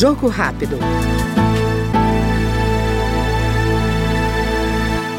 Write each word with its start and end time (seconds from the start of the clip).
Jogo 0.00 0.28
rápido. 0.28 0.78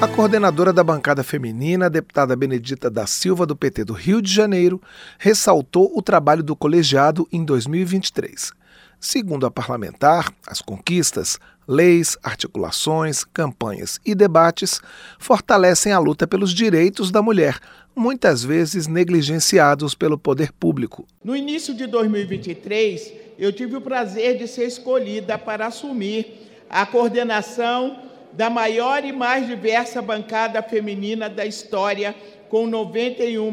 A 0.00 0.08
coordenadora 0.08 0.72
da 0.72 0.82
bancada 0.82 1.22
feminina, 1.22 1.84
a 1.84 1.88
deputada 1.90 2.34
Benedita 2.34 2.88
da 2.88 3.06
Silva, 3.06 3.44
do 3.44 3.54
PT 3.54 3.84
do 3.84 3.92
Rio 3.92 4.22
de 4.22 4.32
Janeiro, 4.32 4.80
ressaltou 5.18 5.92
o 5.94 6.00
trabalho 6.00 6.42
do 6.42 6.56
colegiado 6.56 7.28
em 7.30 7.44
2023. 7.44 8.50
Segundo 8.98 9.44
a 9.44 9.50
parlamentar, 9.50 10.32
as 10.46 10.62
conquistas, 10.62 11.38
leis, 11.68 12.16
articulações, 12.22 13.24
campanhas 13.24 14.00
e 14.06 14.14
debates 14.14 14.80
fortalecem 15.18 15.92
a 15.92 15.98
luta 15.98 16.26
pelos 16.26 16.54
direitos 16.54 17.10
da 17.10 17.20
mulher, 17.20 17.58
muitas 17.94 18.42
vezes 18.42 18.86
negligenciados 18.86 19.94
pelo 19.94 20.18
poder 20.18 20.52
público. 20.52 21.06
No 21.22 21.36
início 21.36 21.74
de 21.74 21.86
2023, 21.86 23.12
eu 23.38 23.52
tive 23.52 23.76
o 23.76 23.80
prazer 23.80 24.38
de 24.38 24.46
ser 24.46 24.66
escolhida 24.66 25.38
para 25.38 25.66
assumir 25.66 26.48
a 26.68 26.86
coordenação 26.86 27.98
da 28.32 28.48
maior 28.48 29.04
e 29.04 29.12
mais 29.12 29.46
diversa 29.46 30.00
bancada 30.00 30.62
feminina 30.62 31.28
da 31.28 31.44
história, 31.44 32.14
com 32.48 32.66
91 32.66 33.52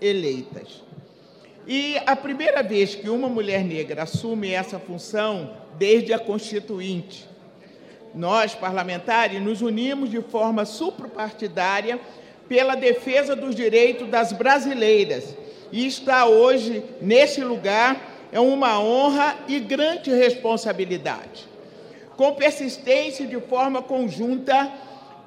eleitas. 0.00 0.82
E 1.66 1.96
a 2.06 2.14
primeira 2.14 2.62
vez 2.62 2.94
que 2.94 3.08
uma 3.08 3.28
mulher 3.28 3.64
negra 3.64 4.02
assume 4.02 4.50
essa 4.50 4.78
função, 4.78 5.56
desde 5.78 6.12
a 6.12 6.18
Constituinte, 6.18 7.26
nós, 8.14 8.54
parlamentares, 8.54 9.42
nos 9.42 9.62
unimos 9.62 10.10
de 10.10 10.20
forma 10.20 10.64
suprapartidária 10.64 11.98
pela 12.48 12.74
defesa 12.74 13.34
dos 13.34 13.54
direitos 13.54 14.08
das 14.08 14.32
brasileiras. 14.32 15.36
E 15.72 15.86
estar 15.86 16.26
hoje 16.26 16.82
nesse 17.00 17.42
lugar 17.42 18.28
é 18.32 18.40
uma 18.40 18.80
honra 18.80 19.36
e 19.48 19.58
grande 19.60 20.10
responsabilidade. 20.10 21.48
Com 22.16 22.34
persistência 22.34 23.24
e 23.24 23.28
de 23.28 23.40
forma 23.40 23.82
conjunta, 23.82 24.70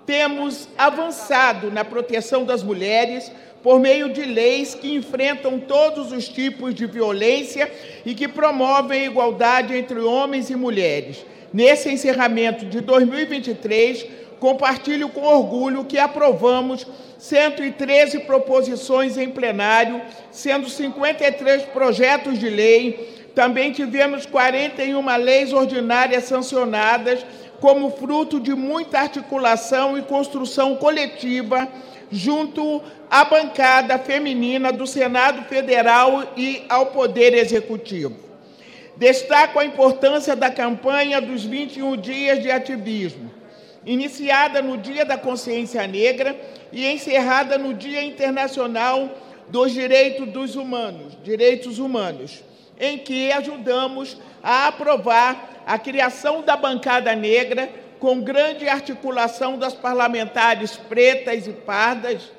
temos 0.05 0.69
avançado 0.77 1.69
na 1.69 1.83
proteção 1.83 2.45
das 2.45 2.63
mulheres 2.63 3.29
por 3.61 3.79
meio 3.79 4.09
de 4.13 4.21
leis 4.23 4.73
que 4.73 4.93
enfrentam 4.95 5.59
todos 5.59 6.11
os 6.13 6.29
tipos 6.29 6.73
de 6.73 6.85
violência 6.85 7.69
e 8.05 8.15
que 8.15 8.27
promovem 8.27 9.01
a 9.01 9.05
igualdade 9.05 9.75
entre 9.75 9.99
homens 9.99 10.49
e 10.49 10.55
mulheres. 10.55 11.25
Nesse 11.51 11.89
encerramento 11.89 12.65
de 12.65 12.79
2023, 12.81 14.05
compartilho 14.39 15.09
com 15.09 15.21
orgulho 15.21 15.85
que 15.85 15.97
aprovamos 15.97 16.85
113 17.17 18.19
proposições 18.21 19.17
em 19.17 19.29
plenário, 19.29 20.01
sendo 20.31 20.69
53 20.69 21.63
projetos 21.63 22.37
de 22.37 22.49
lei. 22.49 23.29
Também 23.33 23.71
tivemos 23.71 24.25
41 24.25 25.17
leis 25.17 25.53
ordinárias 25.53 26.25
sancionadas, 26.25 27.25
como 27.59 27.91
fruto 27.91 28.39
de 28.39 28.53
muita 28.53 28.99
articulação 28.99 29.97
e 29.97 30.01
construção 30.01 30.75
coletiva 30.75 31.67
junto 32.11 32.81
à 33.09 33.25
bancada 33.25 33.97
feminina 33.97 34.71
do 34.71 34.85
Senado 34.87 35.43
Federal 35.43 36.33
e 36.37 36.63
ao 36.69 36.87
Poder 36.87 37.33
Executivo. 37.33 38.15
Destaco 38.95 39.59
a 39.59 39.65
importância 39.65 40.35
da 40.35 40.49
campanha 40.49 41.21
dos 41.21 41.43
21 41.43 41.97
dias 41.97 42.41
de 42.41 42.49
ativismo, 42.49 43.31
iniciada 43.87 44.61
no 44.61 44.77
Dia 44.77 45.05
da 45.05 45.17
Consciência 45.17 45.87
Negra 45.87 46.37
e 46.73 46.85
encerrada 46.85 47.57
no 47.57 47.73
Dia 47.73 48.03
Internacional 48.03 49.09
dos 49.47 49.71
Direitos 49.71 50.27
dos 50.27 50.57
Humanos, 50.57 51.17
Direitos 51.23 51.79
Humanos, 51.79 52.43
em 52.77 52.97
que 52.97 53.31
ajudamos 53.31 54.17
a 54.43 54.67
aprovar 54.67 55.63
a 55.65 55.79
criação 55.79 56.41
da 56.41 56.57
bancada 56.57 57.15
negra 57.15 57.69
com 57.97 58.19
grande 58.19 58.67
articulação 58.67 59.57
das 59.57 59.73
parlamentares 59.73 60.75
pretas 60.75 61.47
e 61.47 61.53
pardas. 61.53 62.29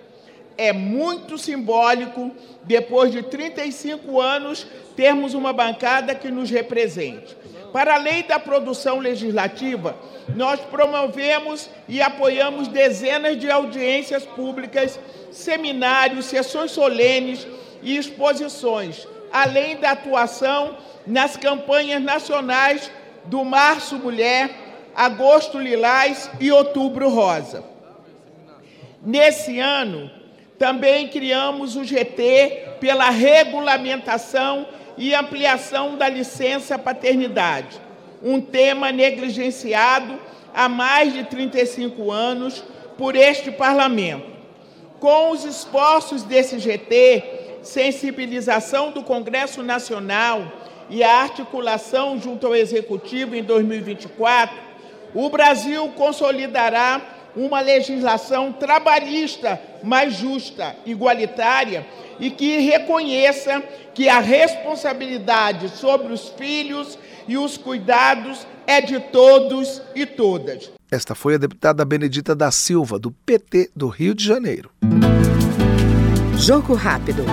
É 0.56 0.72
muito 0.72 1.38
simbólico, 1.38 2.30
depois 2.65 3.10
de 3.10 3.22
35 3.22 4.20
anos, 4.20 4.66
termos 4.94 5.32
uma 5.32 5.53
bancada 5.53 6.15
que 6.15 6.30
nos 6.30 6.50
represente. 6.50 7.34
Para 7.72 7.94
além 7.94 8.22
da 8.22 8.38
produção 8.38 8.98
legislativa, 8.98 9.96
nós 10.34 10.60
promovemos 10.60 11.68
e 11.88 12.00
apoiamos 12.00 12.68
dezenas 12.68 13.38
de 13.38 13.50
audiências 13.50 14.24
públicas, 14.24 14.98
seminários, 15.30 16.26
sessões 16.26 16.70
solenes 16.70 17.46
e 17.82 17.96
exposições, 17.96 19.06
além 19.32 19.76
da 19.76 19.90
atuação 19.90 20.76
nas 21.06 21.36
campanhas 21.36 22.02
nacionais 22.02 22.90
do 23.24 23.44
Março 23.44 23.96
Mulher, 23.96 24.50
Agosto 24.94 25.58
Lilás 25.58 26.30
e 26.40 26.50
Outubro 26.50 27.08
Rosa. 27.08 27.62
Nesse 29.02 29.60
ano, 29.60 30.10
também 30.58 31.06
criamos 31.08 31.76
o 31.76 31.84
GT 31.84 32.76
pela 32.80 33.10
regulamentação 33.10 34.66
e 34.98 35.14
ampliação 35.14 35.97
da 35.97 36.09
licença 36.09 36.78
paternidade, 36.78 37.81
um 38.22 38.41
tema 38.41 38.91
negligenciado 38.91 40.19
há 40.53 40.69
mais 40.69 41.12
de 41.12 41.25
35 41.25 42.10
anos 42.10 42.64
por 42.98 43.14
este 43.14 43.53
parlamento. 43.53 44.26
Com 44.98 45.31
os 45.31 45.44
esforços 45.44 46.25
desse 46.25 46.59
GT, 46.59 47.60
sensibilização 47.62 48.91
do 48.91 49.04
Congresso 49.04 49.62
Nacional 49.62 50.53
e 50.91 51.04
a 51.04 51.22
articulação 51.22 52.20
junto 52.20 52.48
ao 52.48 52.56
Executivo 52.56 53.36
em 53.36 53.42
2024, 53.42 54.56
o 55.15 55.30
Brasil 55.30 55.88
consolidará 55.97 57.00
uma 57.36 57.60
legislação 57.60 58.53
trabalhista 58.53 59.60
mais 59.82 60.15
justa, 60.15 60.75
igualitária 60.84 61.86
e 62.20 62.30
que 62.30 62.58
reconheça 62.58 63.62
que 63.94 64.08
a 64.08 64.20
responsabilidade 64.20 65.68
sobre 65.68 66.12
os 66.12 66.28
filhos 66.30 66.98
e 67.26 67.36
os 67.36 67.56
cuidados 67.56 68.46
é 68.66 68.80
de 68.80 69.00
todos 69.00 69.82
e 69.94 70.06
todas. 70.06 70.70
Esta 70.90 71.14
foi 71.14 71.34
a 71.34 71.38
deputada 71.38 71.84
Benedita 71.84 72.34
da 72.34 72.50
Silva, 72.50 72.98
do 72.98 73.10
PT 73.10 73.70
do 73.74 73.88
Rio 73.88 74.14
de 74.14 74.24
Janeiro. 74.24 74.70
Jogo 76.38 76.74
rápido. 76.74 77.24